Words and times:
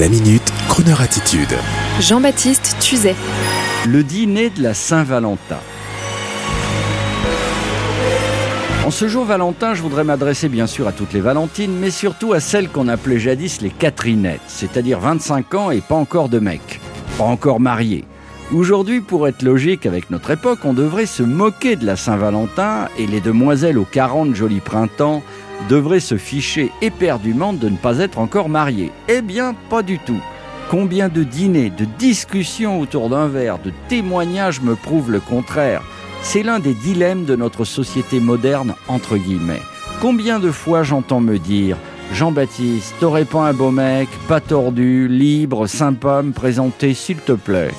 La 0.00 0.08
minute, 0.08 0.50
Kroneur 0.70 1.02
attitude. 1.02 1.54
Jean-Baptiste 2.00 2.76
Tuzet. 2.80 3.14
Le 3.86 4.02
dîner 4.02 4.48
de 4.48 4.62
la 4.62 4.72
Saint-Valentin. 4.72 5.58
En 8.86 8.90
ce 8.90 9.06
jour 9.06 9.26
Valentin, 9.26 9.74
je 9.74 9.82
voudrais 9.82 10.02
m'adresser 10.02 10.48
bien 10.48 10.66
sûr 10.66 10.88
à 10.88 10.92
toutes 10.92 11.12
les 11.12 11.20
Valentines, 11.20 11.76
mais 11.78 11.90
surtout 11.90 12.32
à 12.32 12.40
celles 12.40 12.70
qu'on 12.70 12.88
appelait 12.88 13.18
jadis 13.18 13.60
les 13.60 13.68
Catherinettes, 13.68 14.40
c'est-à-dire 14.46 14.98
25 14.98 15.54
ans 15.54 15.70
et 15.70 15.82
pas 15.82 15.96
encore 15.96 16.30
de 16.30 16.38
mec, 16.38 16.80
pas 17.18 17.24
encore 17.24 17.60
mariées. 17.60 18.06
Aujourd'hui, 18.54 19.00
pour 19.00 19.26
être 19.28 19.42
logique 19.42 19.86
avec 19.86 20.10
notre 20.10 20.30
époque, 20.30 20.58
on 20.64 20.74
devrait 20.74 21.06
se 21.06 21.22
moquer 21.22 21.74
de 21.74 21.86
la 21.86 21.96
Saint-Valentin 21.96 22.88
et 22.98 23.06
les 23.06 23.22
demoiselles 23.22 23.78
aux 23.78 23.86
40 23.86 24.34
jolis 24.34 24.60
printemps 24.60 25.22
devraient 25.70 26.00
se 26.00 26.18
ficher 26.18 26.70
éperdument 26.82 27.54
de 27.54 27.70
ne 27.70 27.78
pas 27.78 28.00
être 28.00 28.18
encore 28.18 28.50
mariées. 28.50 28.92
Eh 29.08 29.22
bien, 29.22 29.54
pas 29.70 29.82
du 29.82 29.98
tout. 29.98 30.20
Combien 30.70 31.08
de 31.08 31.22
dîners, 31.22 31.70
de 31.70 31.86
discussions 31.98 32.78
autour 32.78 33.08
d'un 33.08 33.26
verre, 33.26 33.58
de 33.58 33.72
témoignages 33.88 34.60
me 34.60 34.74
prouvent 34.74 35.10
le 35.10 35.20
contraire 35.20 35.82
C'est 36.20 36.42
l'un 36.42 36.58
des 36.58 36.74
dilemmes 36.74 37.24
de 37.24 37.36
notre 37.36 37.64
société 37.64 38.20
moderne, 38.20 38.74
entre 38.86 39.16
guillemets. 39.16 39.62
Combien 40.02 40.38
de 40.38 40.50
fois 40.50 40.82
j'entends 40.82 41.20
me 41.20 41.38
dire 41.38 41.78
Jean-Baptiste, 42.12 42.96
t'aurais 43.00 43.24
pas 43.24 43.48
un 43.48 43.54
beau 43.54 43.70
mec, 43.70 44.10
pas 44.28 44.40
tordu, 44.40 45.08
libre, 45.08 45.66
sympa 45.66 46.20
me 46.20 46.32
présenter, 46.32 46.92
s'il 46.92 47.16
te 47.16 47.32
plaît 47.32 47.70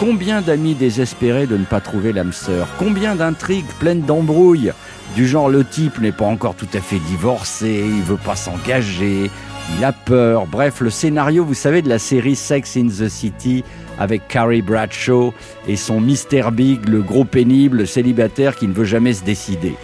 Combien 0.00 0.42
d'amis 0.42 0.74
désespérés 0.74 1.48
de 1.48 1.56
ne 1.56 1.64
pas 1.64 1.80
trouver 1.80 2.12
l'âme 2.12 2.32
sœur? 2.32 2.68
Combien 2.78 3.16
d'intrigues 3.16 3.66
pleines 3.80 4.02
d'embrouilles? 4.02 4.70
Du 5.16 5.26
genre 5.26 5.48
le 5.48 5.64
type 5.64 5.98
n'est 6.00 6.12
pas 6.12 6.24
encore 6.24 6.54
tout 6.54 6.68
à 6.72 6.80
fait 6.80 7.00
divorcé, 7.00 7.84
il 7.84 8.02
veut 8.02 8.16
pas 8.16 8.36
s'engager, 8.36 9.28
il 9.76 9.84
a 9.84 9.90
peur. 9.90 10.46
Bref, 10.46 10.82
le 10.82 10.90
scénario, 10.90 11.44
vous 11.44 11.54
savez, 11.54 11.82
de 11.82 11.88
la 11.88 11.98
série 11.98 12.36
Sex 12.36 12.76
in 12.76 12.86
the 12.86 13.08
City 13.08 13.64
avec 13.98 14.28
Carrie 14.28 14.62
Bradshaw 14.62 15.34
et 15.66 15.74
son 15.74 16.00
Mr. 16.00 16.52
Big, 16.52 16.88
le 16.88 17.02
gros 17.02 17.24
pénible 17.24 17.84
célibataire 17.84 18.54
qui 18.54 18.68
ne 18.68 18.74
veut 18.74 18.84
jamais 18.84 19.14
se 19.14 19.24
décider. 19.24 19.74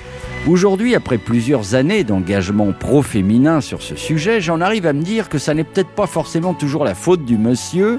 Aujourd'hui, 0.47 0.95
après 0.95 1.19
plusieurs 1.19 1.75
années 1.75 2.05
d'engagement 2.05 2.73
pro-féminin 2.73 3.61
sur 3.61 3.83
ce 3.83 3.97
sujet, 3.97 4.41
j'en 4.41 4.61
arrive 4.61 4.87
à 4.87 4.93
me 4.93 5.03
dire 5.03 5.29
que 5.29 5.39
ça 5.39 5.55
n'est 5.55 5.65
peut-être 5.65 5.89
pas 5.89 6.07
forcément 6.07 6.55
toujours 6.55 6.85
la 6.85 6.95
faute 6.95 7.25
du 7.25 7.37
monsieur, 7.37 7.99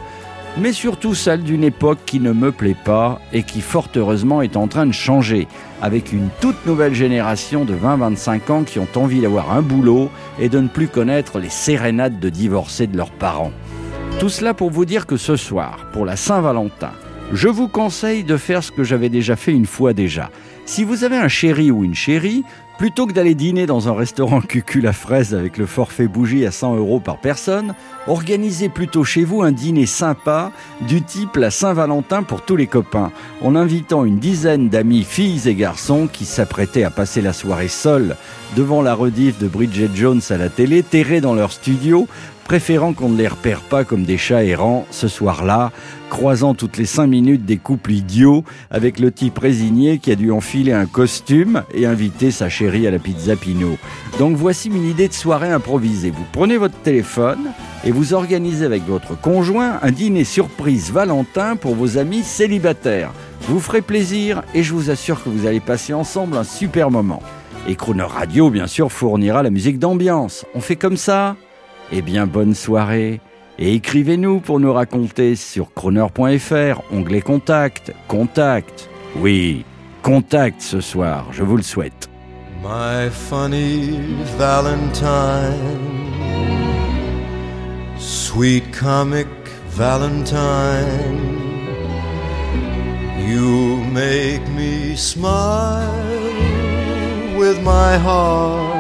mais 0.58 0.72
surtout 0.72 1.14
celle 1.14 1.44
d'une 1.44 1.64
époque 1.64 2.00
qui 2.06 2.20
ne 2.20 2.32
me 2.32 2.52
plaît 2.52 2.78
pas 2.86 3.20
et 3.34 3.44
qui 3.44 3.62
fort 3.62 3.90
heureusement 3.96 4.42
est 4.42 4.56
en 4.56 4.68
train 4.68 4.86
de 4.86 4.94
changer, 4.94 5.48
avec 5.82 6.14
une 6.14 6.30
toute 6.40 6.66
nouvelle 6.66 6.94
génération 6.94 7.66
de 7.66 7.76
20-25 7.76 8.52
ans 8.52 8.64
qui 8.64 8.80
ont 8.80 8.88
envie 8.96 9.22
d'avoir 9.22 9.52
un 9.52 9.62
boulot 9.62 10.10
et 10.40 10.50
de 10.50 10.60
ne 10.60 10.68
plus 10.68 10.88
connaître 10.88 11.40
les 11.40 11.50
sérénades 11.50 12.20
de 12.20 12.30
divorcés 12.30 12.88
de 12.88 12.98
leurs 12.98 13.12
parents. 13.12 13.52
Tout 14.20 14.30
cela 14.30 14.54
pour 14.54 14.72
vous 14.72 14.86
dire 14.86 15.06
que 15.06 15.18
ce 15.18 15.36
soir, 15.36 15.88
pour 15.92 16.06
la 16.06 16.16
Saint-Valentin, 16.16 16.92
je 17.34 17.50
vous 17.50 17.68
conseille 17.68 18.24
de 18.24 18.38
faire 18.38 18.64
ce 18.64 18.72
que 18.72 18.84
j'avais 18.84 19.10
déjà 19.10 19.36
fait 19.36 19.52
une 19.52 19.66
fois 19.66 19.94
déjà. 19.94 20.30
Si 20.66 20.84
vous 20.84 21.04
avez 21.04 21.18
un 21.18 21.28
chéri 21.28 21.72
ou 21.72 21.84
une 21.84 21.96
chérie, 21.96 22.44
Plutôt 22.78 23.08
que 23.08 23.14
d'aller 23.14 23.36
dîner 23.36 23.68
dans 23.68 23.88
un 23.88 23.94
restaurant 23.94 24.42
cucul 24.48 24.86
à 24.88 24.94
fraises 24.94 25.34
avec 25.34 25.58
le 25.58 25.66
forfait 25.66 26.08
bougie 26.08 26.46
à 26.46 26.52
100 26.52 26.76
euros 26.76 27.00
par 27.00 27.20
personne, 27.20 27.74
organisez 28.06 28.68
plutôt 28.68 29.06
chez 29.06 29.24
vous 29.24 29.44
un 29.44 29.54
dîner 29.54 29.86
sympa 29.86 30.52
du 30.82 31.02
type 31.02 31.38
la 31.38 31.52
Saint-Valentin 31.52 32.24
pour 32.24 32.42
tous 32.42 32.58
les 32.58 32.68
copains, 32.68 33.12
en 33.42 33.56
invitant 33.56 34.04
une 34.04 34.20
dizaine 34.20 34.68
d'amis 34.68 35.06
filles 35.06 35.48
et 35.48 35.56
garçons 35.56 36.10
qui 36.12 36.26
s'apprêtaient 36.26 36.84
à 36.84 36.90
passer 36.90 37.22
la 37.22 37.32
soirée 37.32 37.70
seuls 37.70 38.18
devant 38.58 38.82
la 38.82 38.94
rediff 38.94 39.40
de 39.40 39.48
Bridget 39.48 39.92
Jones 39.96 40.22
à 40.30 40.38
la 40.38 40.50
télé, 40.50 40.84
terrés 40.84 41.22
dans 41.22 41.34
leur 41.34 41.54
studio, 41.54 42.08
préférant 42.44 42.94
qu'on 42.94 43.10
ne 43.10 43.18
les 43.18 43.28
repère 43.28 43.62
pas 43.62 43.84
comme 43.86 44.04
des 44.04 44.18
chats 44.18 44.44
errants 44.44 44.86
ce 44.92 45.08
soir-là, 45.08 45.72
croisant 46.10 46.54
toutes 46.54 46.78
les 46.78 46.86
cinq 46.86 47.08
minutes 47.08 47.46
des 47.46 47.58
couples 47.58 47.92
idiots 47.92 48.44
avec 48.70 49.00
le 49.00 49.12
type 49.12 49.40
résigné 49.40 49.98
qui 49.98 50.12
a 50.12 50.16
dû 50.16 50.32
un 50.56 50.86
costume 50.86 51.64
et 51.74 51.86
inviter 51.86 52.32
sa 52.32 52.48
chérie 52.48 52.88
à 52.88 52.92
la 52.92 53.00
pizza 53.00 53.36
Pinot. 53.36 53.78
Donc 54.20 54.38
voici 54.38 54.70
une 54.70 54.90
idée 54.90 55.10
de 55.10 55.14
soirée 55.14 55.52
improvisée. 55.52 56.12
Vous 56.12 56.26
prenez 56.32 56.58
votre 56.58 56.78
téléphone 56.78 57.52
et 57.84 57.92
vous 57.92 58.14
organisez 58.14 58.66
avec 58.66 58.84
votre 58.88 59.20
conjoint 59.20 59.80
un 59.82 59.92
dîner 59.92 60.24
surprise 60.24 60.92
Valentin 60.92 61.58
pour 61.58 61.76
vos 61.76 61.98
amis 61.98 62.24
célibataires. 62.24 63.12
Vous 63.42 63.60
ferez 63.60 63.82
plaisir 63.82 64.44
et 64.54 64.64
je 64.64 64.74
vous 64.74 64.90
assure 64.90 65.22
que 65.22 65.30
vous 65.30 65.46
allez 65.46 65.60
passer 65.60 65.94
ensemble 65.94 66.38
un 66.38 66.46
super 66.46 66.90
moment. 66.90 67.22
Et 67.68 67.76
Crooner 67.76 68.04
Radio, 68.04 68.50
bien 68.50 68.68
sûr, 68.68 68.92
fournira 68.92 69.44
la 69.44 69.50
musique 69.50 69.80
d'ambiance. 69.80 70.46
On 70.56 70.62
fait 70.62 70.78
comme 70.78 70.98
ça? 70.98 71.36
Eh 71.92 72.02
bien, 72.02 72.28
bonne 72.28 72.56
soirée. 72.56 73.20
Et 73.60 73.74
écrivez-nous 73.74 74.40
pour 74.40 74.60
nous 74.60 74.72
raconter 74.72 75.36
sur 75.36 75.74
croner.fr, 75.74 76.82
onglet 76.94 77.22
contact, 77.22 77.94
contact. 78.08 78.90
Oui, 79.18 79.66
contact 80.06 80.62
ce 80.62 80.82
soir, 80.82 81.26
je 81.32 81.42
vous 81.42 81.58
le 81.58 81.64
souhaite. 81.64 82.08
My 82.62 83.10
funny 83.10 83.98
Valentine, 84.38 86.14
sweet 87.98 88.72
comic 88.72 89.28
Valentine, 89.70 91.18
you 93.18 93.84
make 93.92 94.48
me 94.50 94.96
smile 94.96 95.90
with 97.36 97.60
my 97.64 97.98
heart. 97.98 98.76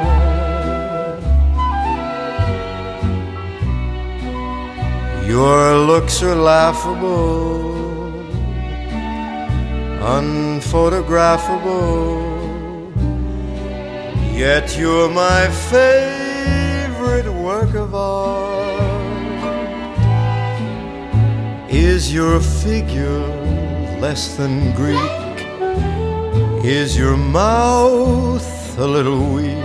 Your 5.27 5.75
looks 5.87 6.21
are 6.21 6.35
laughable, 6.35 7.74
unphotographable, 10.05 12.21
yet 14.37 14.77
you're 14.77 15.09
my 15.09 15.49
favorite 15.71 17.33
work 17.33 17.73
of 17.73 17.95
art. 17.95 18.83
Is 21.71 22.13
your 22.13 22.39
figure 22.39 23.25
less 23.99 24.37
than 24.37 24.71
Greek? 24.75 24.99
Is 26.63 26.95
your 26.95 27.17
mouth 27.17 28.77
a 28.77 28.85
little 28.85 29.33
weak 29.33 29.57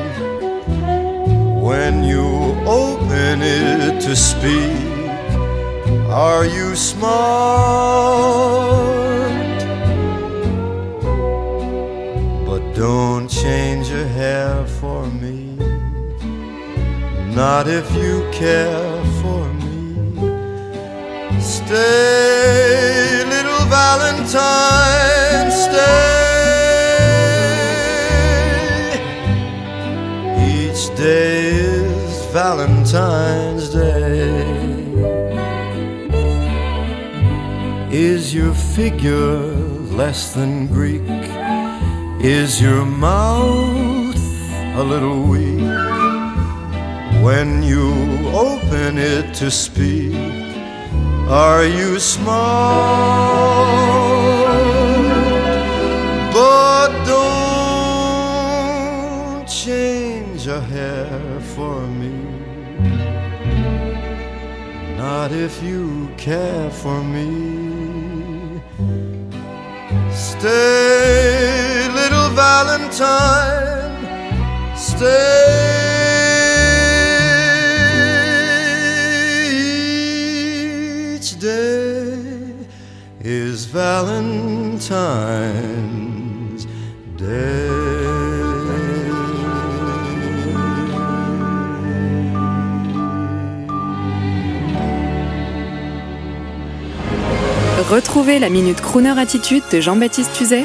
when 1.62 2.02
you 2.02 2.56
open 2.66 3.42
it 3.42 4.00
to 4.00 4.16
speak? 4.16 4.88
Are 6.08 6.46
you 6.46 6.74
smart? 6.74 8.89
But 12.50 12.74
don't 12.74 13.28
change 13.28 13.88
your 13.90 14.06
hair 14.06 14.66
for 14.80 15.06
me. 15.06 15.54
Not 17.32 17.68
if 17.68 17.88
you 17.94 18.28
care 18.32 19.04
for 19.22 19.44
me. 19.62 19.94
Stay, 21.40 23.22
little 23.34 23.64
Valentine, 23.78 25.50
stay. 25.64 26.00
Each 30.58 30.82
day 30.96 31.50
is 31.54 32.24
Valentine's 32.32 33.68
Day. 33.68 34.80
Is 37.92 38.34
your 38.34 38.54
figure 38.54 39.38
less 40.00 40.34
than 40.34 40.66
Greek? 40.66 41.06
Is 42.22 42.60
your 42.60 42.84
mouth 42.84 44.14
a 44.76 44.82
little 44.82 45.22
weak 45.22 45.58
when 47.24 47.62
you 47.62 47.94
open 48.34 48.98
it 48.98 49.32
to 49.36 49.50
speak? 49.50 50.14
Are 51.30 51.64
you 51.64 51.98
smart? 51.98 52.36
But 56.34 56.90
don't 57.06 58.28
change 59.48 60.46
a 60.46 60.60
hair 60.60 61.40
for 61.56 61.80
me. 61.86 62.12
Not 64.98 65.32
if 65.32 65.62
you 65.62 66.10
care 66.18 66.70
for 66.70 67.02
me. 67.02 68.60
Stay, 70.12 71.39
day 81.40 82.54
is 83.24 83.66
Valentine's 83.66 84.90
Day. 87.16 87.70
Retrouvez 97.90 98.38
la 98.38 98.50
Minute 98.50 98.80
Crooner 98.80 99.18
Attitude 99.18 99.64
de 99.72 99.80
Jean-Baptiste 99.80 100.32
Tuzet 100.32 100.64